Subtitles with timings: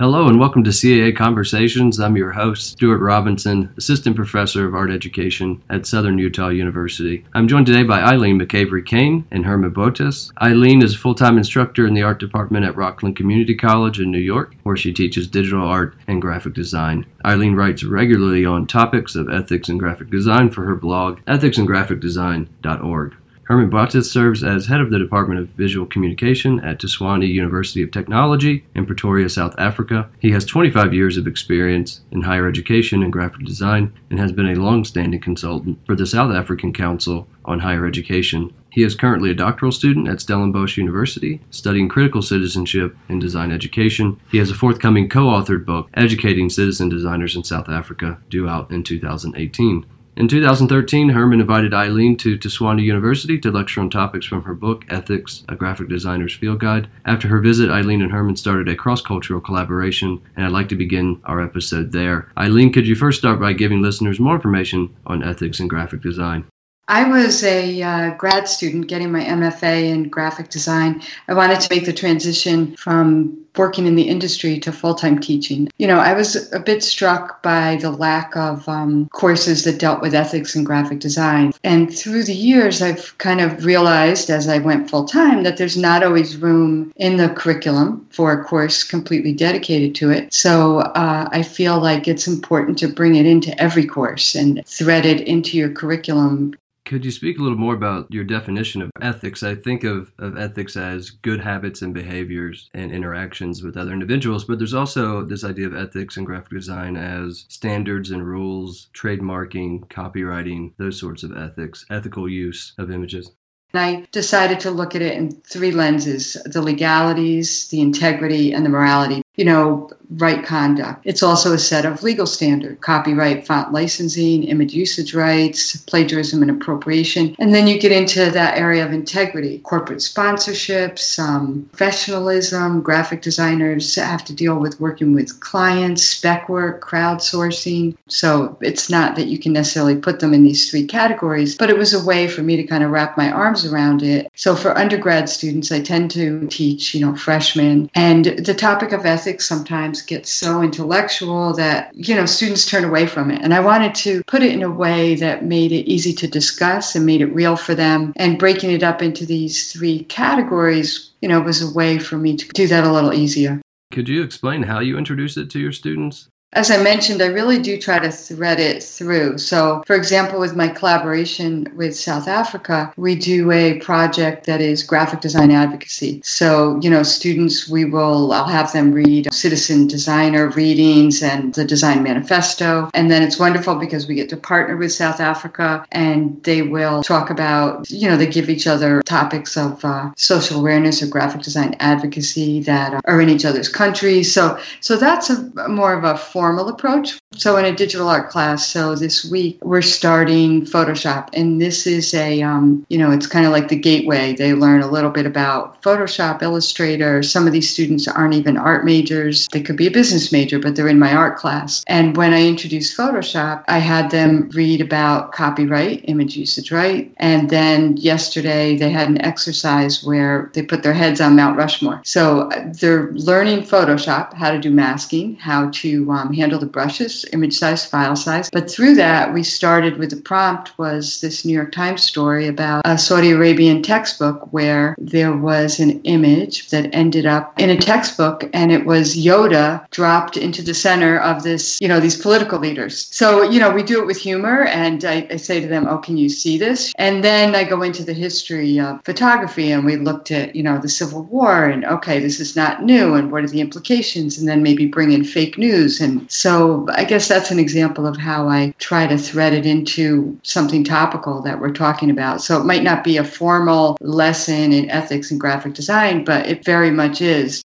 [0.00, 2.00] Hello and welcome to CAA Conversations.
[2.00, 7.26] I'm your host, Stuart Robinson, Assistant Professor of Art Education at Southern Utah University.
[7.34, 10.32] I'm joined today by Eileen MacAvery Kane and Herman Botes.
[10.40, 14.10] Eileen is a full time instructor in the art department at Rockland Community College in
[14.10, 17.04] New York, where she teaches digital art and graphic design.
[17.26, 23.16] Eileen writes regularly on topics of ethics and graphic design for her blog, ethicsandgraphicdesign.org.
[23.50, 27.90] Herman Botes serves as head of the Department of Visual Communication at Tshwane University of
[27.90, 30.08] Technology in Pretoria, South Africa.
[30.20, 34.46] He has 25 years of experience in higher education and graphic design and has been
[34.46, 38.54] a long-standing consultant for the South African Council on Higher Education.
[38.70, 44.20] He is currently a doctoral student at Stellenbosch University, studying critical citizenship and design education.
[44.30, 48.70] He has a forthcoming co authored book, Educating Citizen Designers in South Africa, due out
[48.70, 49.86] in 2018.
[50.20, 54.84] In 2013, Herman invited Eileen to Tshwane University to lecture on topics from her book,
[54.90, 56.90] Ethics, A Graphic Designer's Field Guide.
[57.06, 60.76] After her visit, Eileen and Herman started a cross cultural collaboration, and I'd like to
[60.76, 62.30] begin our episode there.
[62.36, 66.44] Eileen, could you first start by giving listeners more information on ethics and graphic design?
[66.90, 71.00] I was a uh, grad student getting my MFA in graphic design.
[71.28, 75.68] I wanted to make the transition from working in the industry to full time teaching.
[75.78, 80.02] You know, I was a bit struck by the lack of um, courses that dealt
[80.02, 81.52] with ethics and graphic design.
[81.62, 85.76] And through the years, I've kind of realized as I went full time that there's
[85.76, 90.34] not always room in the curriculum for a course completely dedicated to it.
[90.34, 95.06] So uh, I feel like it's important to bring it into every course and thread
[95.06, 96.54] it into your curriculum
[96.90, 99.44] could you speak a little more about your definition of ethics?
[99.44, 104.44] I think of, of ethics as good habits and behaviors and interactions with other individuals,
[104.44, 109.88] but there's also this idea of ethics and graphic design as standards and rules, trademarking,
[109.88, 113.30] copyrighting, those sorts of ethics, ethical use of images.
[113.72, 118.70] I decided to look at it in three lenses the legalities, the integrity, and the
[118.70, 121.00] morality you know, right conduct.
[121.06, 126.50] It's also a set of legal standards copyright, font licensing, image usage rights, plagiarism and
[126.50, 127.34] appropriation.
[127.38, 133.94] And then you get into that area of integrity corporate sponsorships, um, professionalism, graphic designers
[133.94, 137.96] have to deal with working with clients, spec work, crowdsourcing.
[138.08, 141.78] So it's not that you can necessarily put them in these three categories, but it
[141.78, 144.30] was a way for me to kind of wrap my arms around it.
[144.34, 149.06] So for undergrad students, I tend to teach, you know, freshmen, and the topic of
[149.06, 153.40] ethics ethics sometimes gets so intellectual that, you know, students turn away from it.
[153.42, 156.96] And I wanted to put it in a way that made it easy to discuss
[156.96, 158.12] and made it real for them.
[158.16, 162.36] And breaking it up into these three categories, you know, was a way for me
[162.36, 163.60] to do that a little easier.
[163.92, 166.28] Could you explain how you introduce it to your students?
[166.52, 169.38] As I mentioned, I really do try to thread it through.
[169.38, 174.82] So, for example, with my collaboration with South Africa, we do a project that is
[174.82, 176.20] graphic design advocacy.
[176.24, 181.64] So, you know, students, we will, I'll have them read citizen designer readings and the
[181.64, 182.90] design manifesto.
[182.94, 187.04] And then it's wonderful because we get to partner with South Africa and they will
[187.04, 191.42] talk about, you know, they give each other topics of uh, social awareness or graphic
[191.42, 194.34] design advocacy that are in each other's countries.
[194.34, 197.18] So, so that's a more of a formal approach.
[197.34, 202.14] So, in a digital art class, so this week we're starting Photoshop, and this is
[202.14, 204.34] a, um, you know, it's kind of like the gateway.
[204.34, 207.22] They learn a little bit about Photoshop, Illustrator.
[207.22, 209.48] Some of these students aren't even art majors.
[209.48, 211.84] They could be a business major, but they're in my art class.
[211.86, 217.12] And when I introduced Photoshop, I had them read about copyright, image usage right.
[217.18, 222.00] And then yesterday they had an exercise where they put their heads on Mount Rushmore.
[222.04, 222.48] So
[222.80, 227.58] they're learning Photoshop, how to do masking, how to um, Um, handle the brushes, image
[227.58, 228.50] size, file size.
[228.50, 232.82] But through that, we started with the prompt was this New York Times story about
[232.84, 238.48] a Saudi Arabian textbook where there was an image that ended up in a textbook
[238.52, 243.08] and it was Yoda dropped into the center of this, you know, these political leaders.
[243.10, 245.98] So, you know, we do it with humor and I, I say to them, oh,
[245.98, 246.92] can you see this?
[246.96, 250.78] And then I go into the history of photography and we looked at, you know,
[250.78, 254.38] the Civil War and okay, this is not new and what are the implications?
[254.38, 258.16] And then maybe bring in fake news and so I guess that's an example of
[258.16, 262.42] how I try to thread it into something topical that we're talking about.
[262.42, 266.64] So it might not be a formal lesson in ethics and graphic design, but it
[266.64, 267.62] very much is.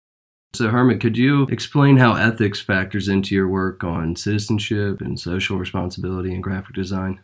[0.53, 5.57] So, Herman, could you explain how ethics factors into your work on citizenship and social
[5.57, 7.21] responsibility in graphic design?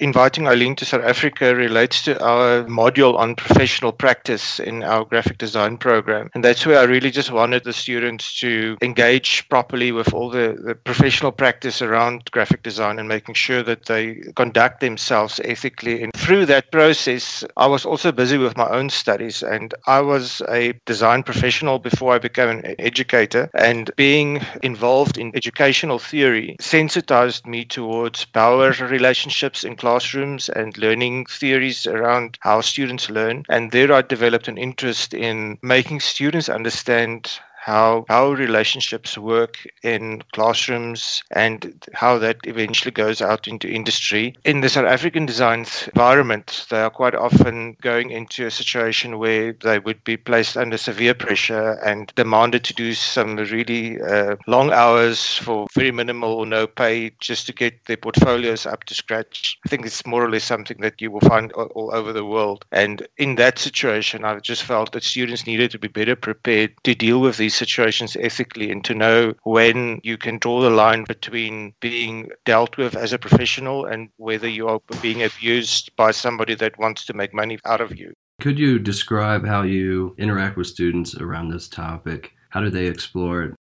[0.00, 5.38] Inviting Eileen to South Africa relates to our module on professional practice in our graphic
[5.38, 6.30] design program.
[6.34, 10.56] And that's where I really just wanted the students to engage properly with all the,
[10.62, 16.02] the professional practice around graphic design and making sure that they conduct themselves ethically.
[16.02, 20.42] And through that process, I was also busy with my own studies and I was
[20.48, 23.50] a design professional before I became an educator.
[23.54, 31.24] And being involved in educational theory sensitized me towards power relationships in classrooms and learning
[31.24, 33.44] theories around how students learn.
[33.48, 40.22] And there I developed an interest in making students understand how how relationships work in
[40.32, 41.58] classrooms and
[41.92, 44.34] how that eventually goes out into industry.
[44.44, 49.52] In the South African design environment, they are quite often going into a situation where
[49.52, 54.72] they would be placed under severe pressure and demanded to do some really uh, long
[54.72, 59.58] hours for very minimal or no pay just to get their portfolios up to scratch.
[59.66, 62.64] I think it's more or less something that you will find all, over the world.
[62.72, 66.94] And in that situation, I just felt that students needed to be better prepared to
[66.94, 71.74] deal with these situations ethically and to know when you can draw the line between
[71.80, 76.78] being dealt with as a professional and whether you are being abused by somebody that
[76.78, 78.12] wants to make money out of you.
[78.40, 82.32] Could you describe how you interact with students around this topic?
[82.50, 83.54] How do they explore it?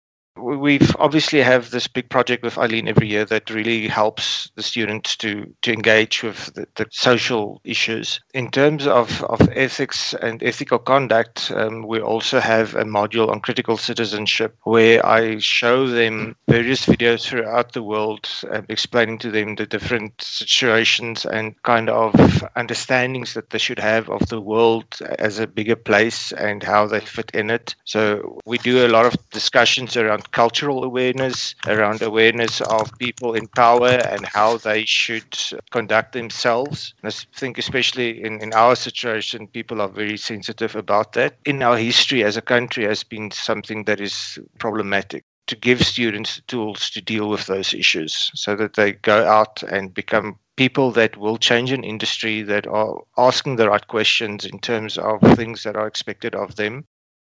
[0.44, 5.16] We've obviously have this big project with Eileen every year that really helps the students
[5.16, 8.20] to to engage with the, the social issues.
[8.34, 13.40] In terms of, of ethics and ethical conduct, um, we also have a module on
[13.40, 19.54] critical citizenship where I show them various videos throughout the world, uh, explaining to them
[19.54, 22.12] the different situations and kind of
[22.56, 27.00] understandings that they should have of the world as a bigger place and how they
[27.00, 27.74] fit in it.
[27.84, 33.46] So we do a lot of discussions around cultural awareness, around awareness of people in
[33.46, 35.38] power and how they should
[35.70, 36.92] conduct themselves.
[37.02, 41.36] And I think, especially in, in our situation, people are very sensitive about that.
[41.44, 46.40] In our history as a country, has been something that is problematic to give students
[46.48, 51.16] tools to deal with those issues so that they go out and become people that
[51.16, 55.76] will change an industry that are asking the right questions in terms of things that
[55.76, 56.84] are expected of them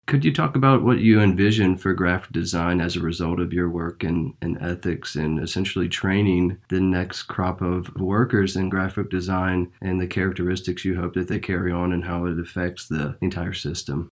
[0.08, 3.70] could you talk about what you envision for graphic design as a result of your
[3.70, 9.72] work in, in ethics and essentially training the next crop of workers in graphic design
[9.82, 13.54] and the characteristics you hope that they carry on and how it affects the entire
[13.54, 14.10] system?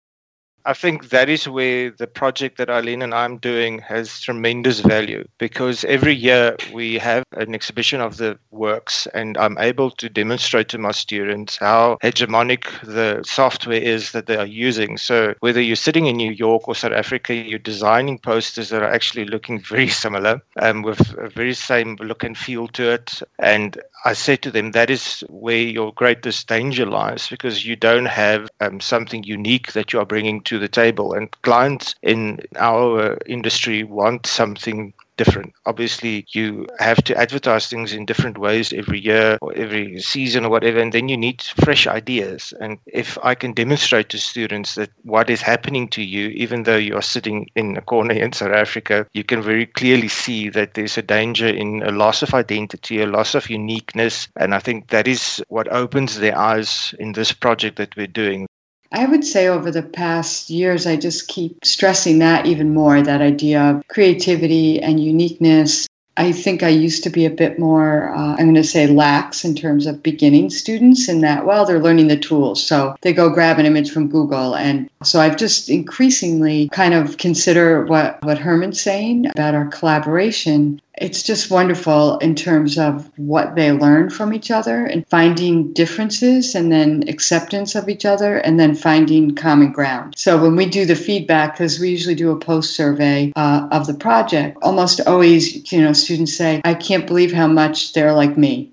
[0.67, 5.25] I think that is where the project that Eileen and I'm doing has tremendous value
[5.37, 10.67] because every year we have an exhibition of the works and I'm able to demonstrate
[10.69, 14.97] to my students how hegemonic the software is that they are using.
[14.97, 18.91] So whether you're sitting in New York or South Africa, you're designing posters that are
[18.91, 23.21] actually looking very similar um, with a very same look and feel to it.
[23.39, 28.05] And I said to them, that is where your greatest danger lies because you don't
[28.05, 31.13] have um, something unique that you are bringing to the table.
[31.13, 35.53] And clients in our industry want something different.
[35.65, 40.49] Obviously, you have to advertise things in different ways every year or every season or
[40.49, 42.53] whatever, and then you need fresh ideas.
[42.61, 46.77] And if I can demonstrate to students that what is happening to you, even though
[46.77, 50.75] you are sitting in a corner in South Africa, you can very clearly see that
[50.75, 54.27] there's a danger in a loss of identity, a loss of uniqueness.
[54.37, 58.47] And I think that is what opens their eyes in this project that we're doing.
[58.91, 63.21] I would say over the past years, I just keep stressing that even more that
[63.21, 65.87] idea of creativity and uniqueness.
[66.19, 69.45] I think I used to be a bit more, uh, I'm going to say, lax
[69.45, 72.65] in terms of beginning students, in that, well, they're learning the tools.
[72.65, 74.55] So they go grab an image from Google.
[74.55, 80.81] And so I've just increasingly kind of consider what, what Herman's saying about our collaboration
[80.99, 86.55] it's just wonderful in terms of what they learn from each other and finding differences
[86.55, 90.13] and then acceptance of each other and then finding common ground.
[90.17, 93.87] So when we do the feedback, because we usually do a post survey uh, of
[93.87, 98.37] the project, almost always, you know, students say, I can't believe how much they're like
[98.37, 98.71] me.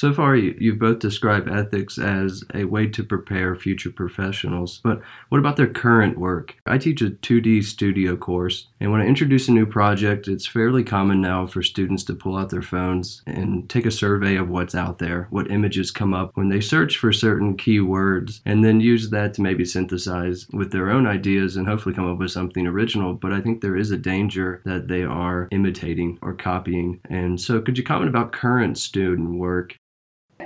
[0.00, 5.36] So far, you've both described ethics as a way to prepare future professionals, but what
[5.36, 6.56] about their current work?
[6.64, 10.84] I teach a 2D studio course, and when I introduce a new project, it's fairly
[10.84, 14.74] common now for students to pull out their phones and take a survey of what's
[14.74, 19.10] out there, what images come up when they search for certain keywords, and then use
[19.10, 23.12] that to maybe synthesize with their own ideas and hopefully come up with something original.
[23.12, 27.02] But I think there is a danger that they are imitating or copying.
[27.10, 29.76] And so, could you comment about current student work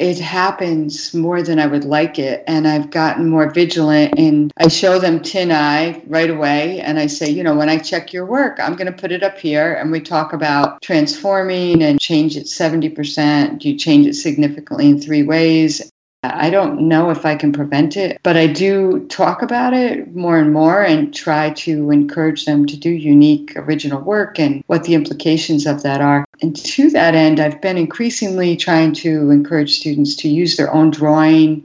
[0.01, 4.19] It happens more than I would like it, and I've gotten more vigilant.
[4.19, 8.13] And I show them TinEye right away, and I say, you know, when I check
[8.13, 12.01] your work, I'm going to put it up here, and we talk about transforming and
[12.01, 13.59] change it 70%.
[13.59, 15.91] Do you change it significantly in three ways?
[16.33, 20.39] I don't know if I can prevent it, but I do talk about it more
[20.39, 24.95] and more and try to encourage them to do unique original work and what the
[24.95, 26.25] implications of that are.
[26.41, 30.91] And to that end, I've been increasingly trying to encourage students to use their own
[30.91, 31.64] drawing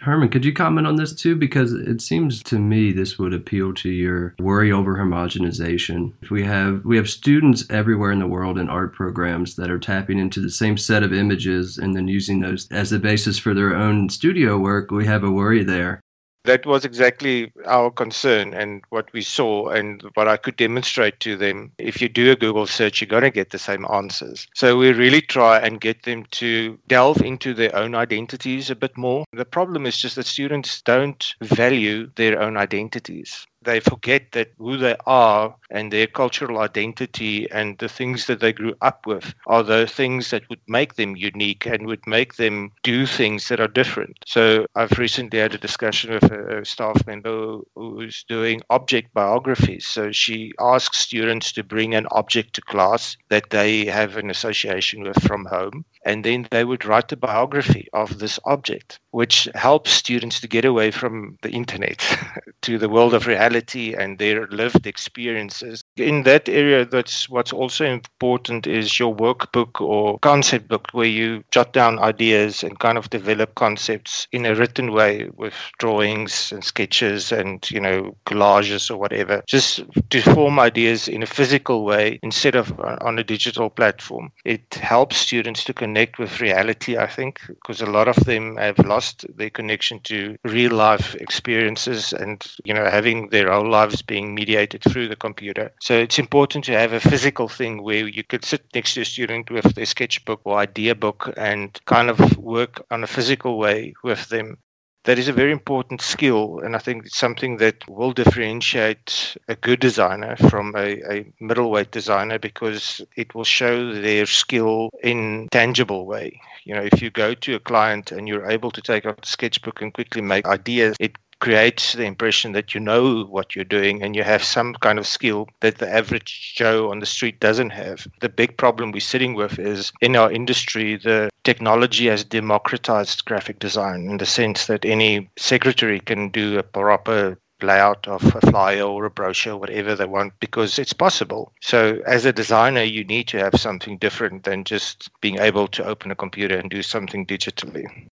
[0.00, 1.36] Herman, could you comment on this too?
[1.36, 6.14] Because it seems to me this would appeal to your worry over homogenization.
[6.22, 9.78] If we have we have students everywhere in the world in art programs that are
[9.78, 13.52] tapping into the same set of images and then using those as the basis for
[13.52, 16.00] their own studio work, we have a worry there.
[16.44, 21.36] That was exactly our concern and what we saw and what I could demonstrate to
[21.36, 21.72] them.
[21.78, 24.46] If you do a Google search, you're going to get the same answers.
[24.54, 28.96] So we really try and get them to delve into their own identities a bit
[28.96, 29.24] more.
[29.32, 34.76] The problem is just that students don't value their own identities they forget that who
[34.76, 39.62] they are and their cultural identity and the things that they grew up with are
[39.62, 43.68] the things that would make them unique and would make them do things that are
[43.68, 44.18] different.
[44.26, 49.86] So I've recently had a discussion with a staff member who's doing object biographies.
[49.86, 55.02] So she asks students to bring an object to class that they have an association
[55.02, 59.90] with from home and then they would write a biography of this object, which helps
[59.90, 62.02] students to get away from the internet
[62.62, 63.49] to the world of reality
[63.96, 65.82] and their lived experiences.
[66.00, 71.44] In that area, that's what's also important is your workbook or concept book, where you
[71.50, 76.64] jot down ideas and kind of develop concepts in a written way with drawings and
[76.64, 82.18] sketches and you know collages or whatever, just to form ideas in a physical way
[82.22, 84.32] instead of on a digital platform.
[84.44, 88.78] It helps students to connect with reality, I think, because a lot of them have
[88.78, 94.34] lost their connection to real life experiences and, you know, having their whole lives being
[94.34, 95.70] mediated through the computer.
[95.80, 99.04] So it's important to have a physical thing where you could sit next to a
[99.04, 103.94] student with their sketchbook or idea book and kind of work on a physical way
[104.02, 104.58] with them
[105.04, 109.54] that is a very important skill, and I think it's something that will differentiate a
[109.54, 116.04] good designer from a, a middleweight designer because it will show their skill in tangible
[116.04, 116.38] way.
[116.64, 119.26] You know, if you go to a client and you're able to take out a
[119.26, 124.02] sketchbook and quickly make ideas, it creates the impression that you know what you're doing
[124.02, 127.70] and you have some kind of skill that the average Joe on the street doesn't
[127.70, 128.06] have.
[128.20, 133.58] The big problem we're sitting with is in our industry, the technology has democratized graphic
[133.58, 138.82] design in the sense that any secretary can do a proper layout of a flyer
[138.82, 141.52] or a brochure, whatever they want, because it's possible.
[141.60, 145.84] So, as a designer, you need to have something different than just being able to
[145.84, 148.08] open a computer and do something digitally.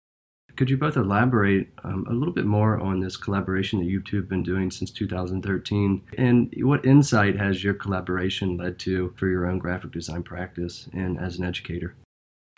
[0.57, 4.17] Could you both elaborate um, a little bit more on this collaboration that you two
[4.17, 6.03] have been doing since 2013?
[6.17, 11.19] And what insight has your collaboration led to for your own graphic design practice and
[11.19, 11.95] as an educator?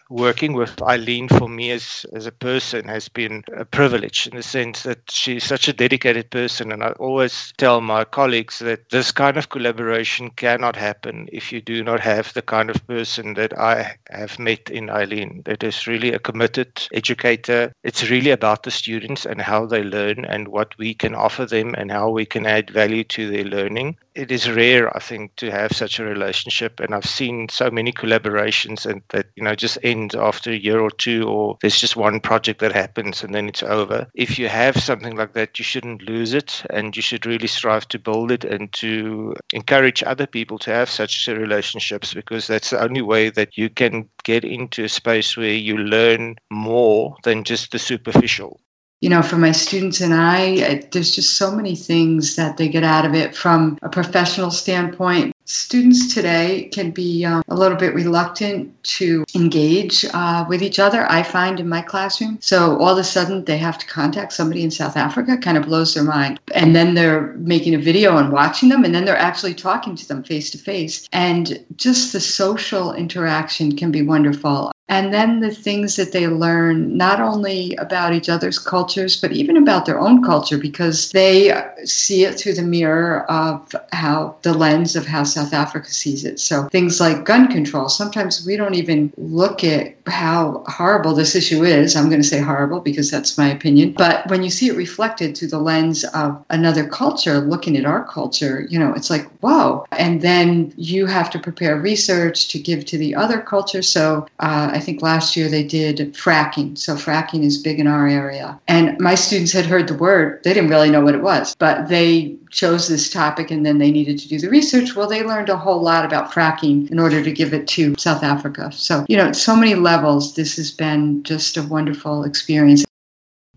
[0.08, 4.42] Working with Eileen for me as, as a person has been a privilege in the
[4.42, 6.72] sense that she's such a dedicated person.
[6.72, 11.60] And I always tell my colleagues that this kind of collaboration cannot happen if you
[11.60, 15.86] do not have the kind of person that I have met in Eileen, that is
[15.86, 17.72] really a committed educator.
[17.84, 21.74] It's really about the students and how they learn and what we can offer them
[21.76, 25.50] and how we can add value to their learning it is rare, I think, to
[25.52, 26.80] have such a relationship.
[26.80, 30.80] And I've seen so many collaborations and that, you know, just end after a year
[30.80, 34.08] or two, or there's just one project that happens and then it's over.
[34.14, 37.86] If you have something like that, you shouldn't lose it and you should really strive
[37.88, 42.82] to build it and to encourage other people to have such relationships because that's the
[42.82, 47.70] only way that you can get into a space where you learn more than just
[47.70, 48.60] the superficial
[49.00, 52.82] you know, for my students and I, there's just so many things that they get
[52.82, 55.34] out of it from a professional standpoint.
[55.44, 61.10] Students today can be um, a little bit reluctant to engage uh, with each other,
[61.10, 62.38] I find in my classroom.
[62.40, 65.64] So all of a sudden they have to contact somebody in South Africa, kind of
[65.64, 66.40] blows their mind.
[66.54, 70.08] And then they're making a video and watching them, and then they're actually talking to
[70.08, 71.08] them face to face.
[71.12, 76.96] And just the social interaction can be wonderful and then the things that they learn
[76.96, 81.52] not only about each other's cultures but even about their own culture because they
[81.84, 86.40] see it through the mirror of how the lens of how South Africa sees it.
[86.40, 91.64] So things like gun control sometimes we don't even look at how horrible this issue
[91.64, 91.96] is.
[91.96, 93.92] I'm going to say horrible because that's my opinion.
[93.92, 98.04] But when you see it reflected through the lens of another culture looking at our
[98.04, 99.86] culture you know it's like whoa.
[99.92, 103.82] And then you have to prepare research to give to the other culture.
[103.82, 106.78] So uh, I think last year they did fracking.
[106.78, 108.60] So fracking is big in our area.
[108.68, 110.40] And my students had heard the word.
[110.44, 113.90] They didn't really know what it was, but they chose this topic and then they
[113.90, 114.94] needed to do the research.
[114.94, 118.22] Well, they learned a whole lot about fracking in order to give it to South
[118.22, 118.70] Africa.
[118.70, 122.84] So, you know, so many levels, this has been just a wonderful experience.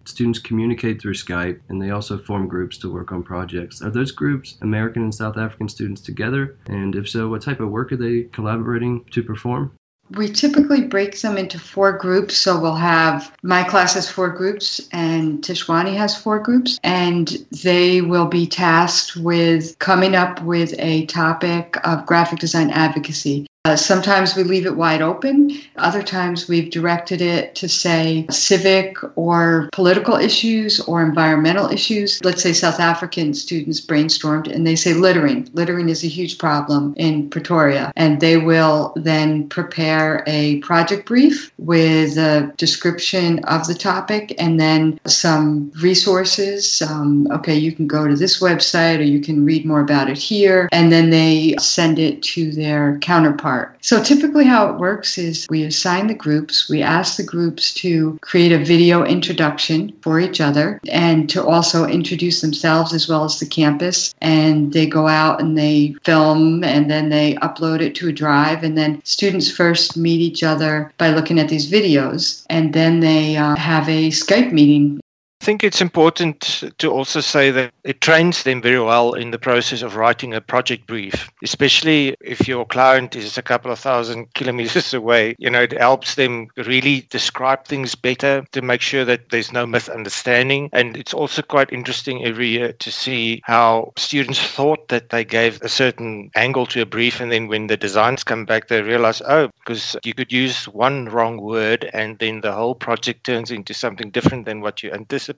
[0.06, 3.80] Students communicate through Skype and they also form groups to work on projects.
[3.84, 6.58] Are those groups American and South African students together?
[6.66, 9.74] And if so, what type of work are they collaborating to perform?
[10.16, 12.38] We typically break them into four groups.
[12.38, 16.80] So we'll have my class has four groups and Tshwane has four groups.
[16.84, 23.48] And they will be tasked with coming up with a topic of graphic design advocacy.
[23.64, 25.52] Uh, sometimes we leave it wide open.
[25.76, 32.20] Other times we've directed it to say civic or political issues or environmental issues.
[32.24, 35.48] Let's say South African students brainstormed and they say littering.
[35.54, 37.94] Littering is a huge problem in Pretoria.
[37.96, 44.60] And they will then prepare a project brief with a description of the topic and
[44.60, 46.82] then some resources.
[46.82, 50.18] Um, okay, you can go to this website or you can read more about it
[50.18, 50.68] here.
[50.72, 53.51] And then they send it to their counterpart
[53.82, 58.18] So typically how it works is we assign the groups, we ask the groups to
[58.22, 63.40] create a video introduction for each other and to also introduce themselves as well as
[63.40, 64.14] the campus.
[64.22, 68.64] And they go out and they film and then they upload it to a drive.
[68.64, 72.46] And then students first meet each other by looking at these videos.
[72.50, 75.02] And then they uh, have a Skype meeting
[75.42, 79.40] I think it's important to also say that it trains them very well in the
[79.40, 84.32] process of writing a project brief, especially if your client is a couple of thousand
[84.36, 85.36] kilometers away.
[85.40, 89.66] You know, it helps them really describe things better to make sure that there's no
[89.66, 90.70] misunderstanding.
[90.74, 95.60] And it's also quite interesting every year to see how students thought that they gave
[95.64, 97.20] a certain angle to a brief.
[97.20, 101.06] And then when the designs come back, they realize, oh, because you could use one
[101.06, 105.31] wrong word and then the whole project turns into something different than what you anticipated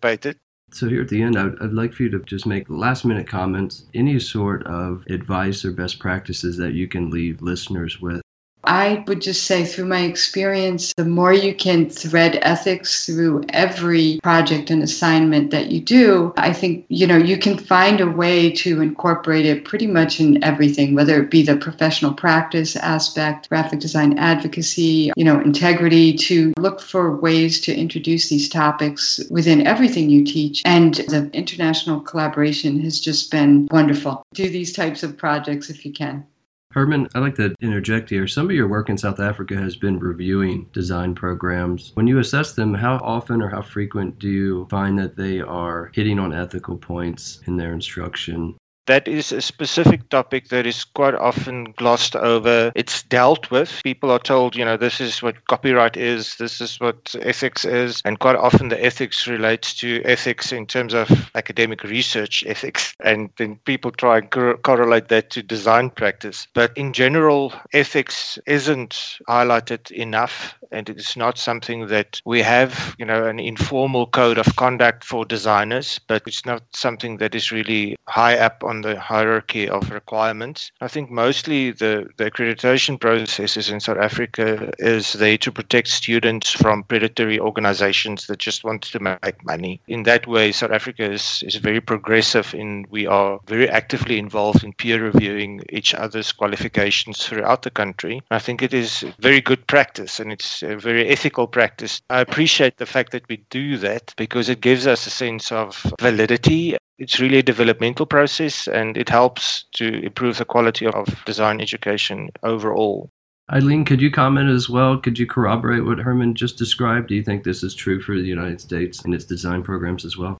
[0.71, 3.27] So here at the end, I'd, I'd, like for you to just make last minute
[3.27, 8.21] comments, any sort of advice or best practices that you can leave listeners with.
[8.63, 14.20] I would just say, through my experience, the more you can thread ethics through every
[14.24, 18.51] project and assignment that you do, I think, you know, you can find a way
[18.51, 23.79] to incorporate it pretty much in everything, whether it be the professional practice aspect, graphic
[23.79, 30.10] design advocacy, you know, integrity, to look for ways to introduce these topics within everything
[30.10, 30.62] you teach.
[30.65, 34.24] And the international collaboration has just been wonderful.
[34.34, 36.25] Do these types of projects if you can.
[36.73, 38.27] Herman, I'd like to interject here.
[38.27, 41.91] Some of your work in South Africa has been reviewing design programs.
[41.93, 45.91] When you assess them, how often or how frequent do you find that they are
[45.93, 48.55] hitting on ethical points in their instruction?
[48.86, 52.72] That is a specific topic that is quite often glossed over.
[52.76, 53.82] It's dealt with.
[53.84, 58.02] People are told, you know, this is what copyright is, this is what ethics is,
[58.06, 63.30] and quite often the ethics relates to ethics in terms of academic research ethics, and
[63.38, 66.48] then people try and cor- correlate that to design practice.
[66.54, 73.06] But in general, ethics isn't highlighted enough and it's not something that we have, you
[73.06, 77.95] know, an informal code of conduct for designers, but it's not something that is really
[78.08, 80.71] high up on the hierarchy of requirements.
[80.82, 86.52] I think mostly the, the accreditation processes in South Africa is there to protect students
[86.52, 89.82] from predatory organizations that just want to make money.
[89.88, 94.63] In that way, South Africa is, is very progressive in we are very actively involved
[94.63, 98.21] in peer reviewing each other's qualifications throughout the country.
[98.32, 102.02] I think it is very good practice and it's a very ethical practice.
[102.10, 105.86] I appreciate the fact that we do that because it gives us a sense of
[105.99, 106.78] validity.
[106.97, 112.30] It's really a developmental process and it helps to improve the quality of design education
[112.43, 113.10] overall.
[113.52, 114.97] Eileen, could you comment as well?
[114.97, 117.08] Could you corroborate what Herman just described?
[117.08, 120.17] Do you think this is true for the United States and its design programs as
[120.17, 120.38] well?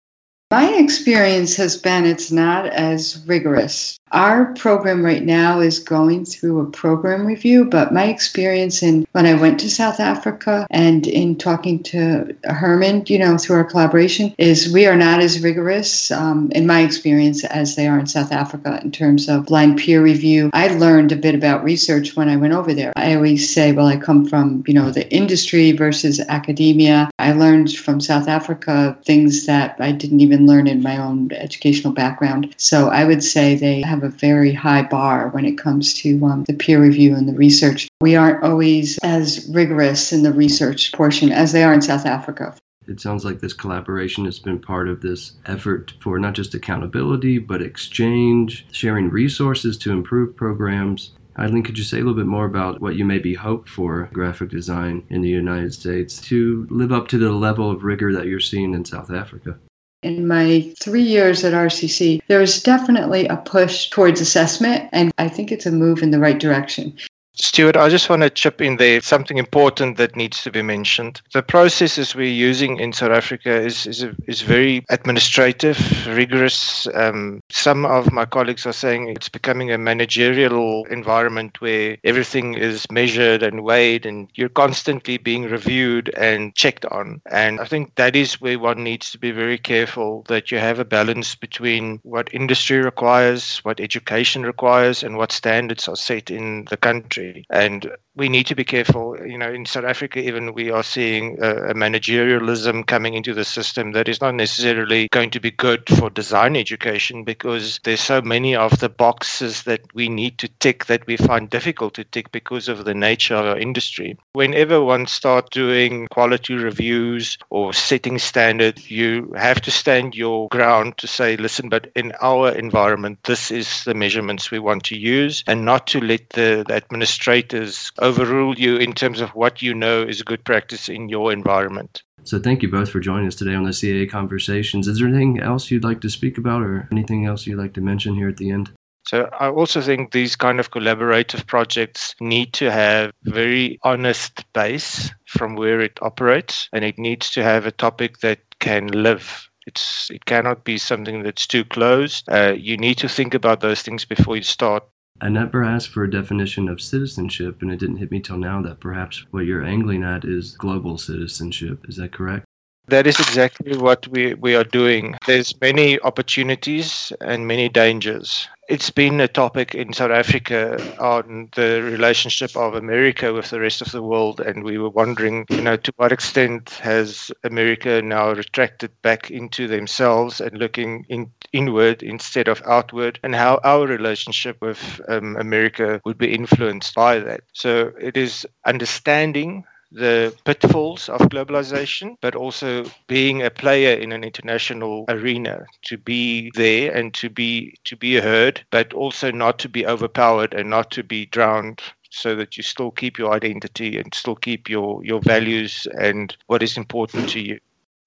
[0.52, 3.98] My experience has been it's not as rigorous.
[4.14, 9.26] Our program right now is going through a program review, but my experience in when
[9.26, 14.36] I went to South Africa and in talking to Herman, you know, through our collaboration,
[14.38, 18.32] is we are not as rigorous, um, in my experience, as they are in South
[18.32, 20.52] Africa in terms of blind peer review.
[20.54, 22.94] I learned a bit about research when I went over there.
[22.96, 27.10] I always say, well, I come from, you know, the industry versus academia.
[27.18, 31.94] I learned from South Africa things that I didn't even learn in my own educational
[31.94, 32.54] background.
[32.58, 36.44] So I would say they have a very high bar when it comes to um,
[36.46, 37.88] the peer review and the research.
[38.02, 42.56] We aren't always as rigorous in the research portion as they are in South Africa.
[42.88, 47.40] It sounds like this collaboration has been part of this effort for not just accountability,
[47.40, 51.12] but exchange, sharing resources to improve programs.
[51.40, 54.50] Eileen, could you say a little bit more about what you maybe hope for graphic
[54.50, 58.40] design in the United States to live up to the level of rigor that you're
[58.40, 59.58] seeing in South Africa?
[60.04, 65.30] In my three years at RCC, there is definitely a push towards assessment, and I
[65.30, 66.94] think it's a move in the right direction.
[67.36, 71.20] Stuart, I just want to chip in there something important that needs to be mentioned.
[71.34, 76.88] The processes we're using in South Africa is is, is very administrative, rigorous.
[76.94, 82.86] Um, some of my colleagues are saying it's becoming a managerial environment where everything is
[82.92, 87.20] measured and weighed, and you're constantly being reviewed and checked on.
[87.32, 90.78] And I think that is where one needs to be very careful that you have
[90.78, 96.66] a balance between what industry requires, what education requires, and what standards are set in
[96.70, 99.18] the country And we need to be careful.
[99.26, 103.44] You know, in South Africa, even we are seeing a, a, managerialism coming into the
[103.44, 108.22] system that is not necessarily going to be good for design education because there's so
[108.22, 112.32] many of the boxes that we need to tick that we find difficult to tick
[112.32, 114.16] because of the nature of our industry.
[114.34, 120.98] Whenever one starts doing quality reviews or setting standards, you have to stand your ground
[121.00, 125.44] to say, listen, but in our environment, this is the measurements we want to use,
[125.48, 130.04] and not to let the, the administrators overrule you in terms of what you know
[130.04, 132.04] is good practice in your environment.
[132.24, 134.88] So thank you both for joining us today on the CAA Conversations.
[134.88, 137.82] Is there anything else you'd like to speak about or anything else you'd like to
[137.82, 138.72] mention here at the end?
[139.06, 145.12] So I also think these kind of collaborative projects need to have very honest base
[145.28, 150.10] from where it operates and it needs to have a topic that can live it's
[150.12, 152.28] it cannot be something that's too closed.
[152.30, 154.84] Uh, you need to think about those things before you start
[155.22, 158.62] I never asked for a definition of citizenship, and it didn't hit me till now
[158.64, 161.86] that perhaps what you're angling at is global citizenship.
[161.88, 162.46] Is that correct?
[162.88, 165.16] That is exactly what we, we are doing.
[165.26, 168.50] There's many opportunities and many dangers.
[168.68, 173.82] It's been a topic in South Africa on the relationship of America with the rest
[173.82, 178.32] of the world, and we were wondering, you know, to what extent has America now
[178.32, 184.58] retracted back into themselves and looking in, inward instead of outward, and how our relationship
[184.62, 187.42] with um, America would be influenced by that.
[187.54, 194.24] So it is understanding the pitfalls of globalization, but also being a player in an
[194.24, 199.70] international arena to be there and to be to be heard, but also not to
[199.70, 204.14] be overpowered and not to be drowned so that you still keep your identity and
[204.14, 207.60] still keep your, your values and what is important to you.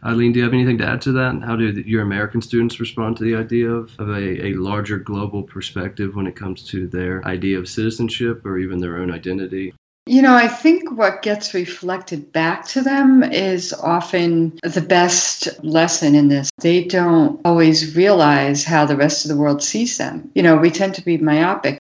[0.04, 1.42] Eileen, do you have anything to add to that?
[1.42, 5.42] How do your American students respond to the idea of, of a, a larger global
[5.42, 9.74] perspective when it comes to their idea of citizenship or even their own identity?
[10.08, 16.14] You know, I think what gets reflected back to them is often the best lesson
[16.14, 16.48] in this.
[16.58, 20.30] They don't always realize how the rest of the world sees them.
[20.36, 21.78] You know, we tend to be myopic.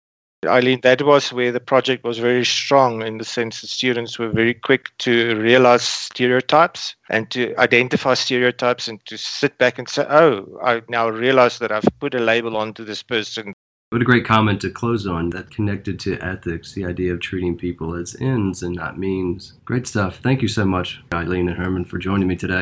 [0.46, 4.28] Eileen, that was where the project was very strong in the sense that students were
[4.28, 10.04] very quick to realize stereotypes and to identify stereotypes and to sit back and say,
[10.08, 13.54] oh, I now realize that I've put a label onto this person
[13.92, 17.58] what a great comment to close on that connected to ethics, the idea of treating
[17.58, 19.52] people as ends and not means.
[19.66, 20.16] Great stuff.
[20.16, 22.60] Thank you so much, Eileen and Herman, for joining me today.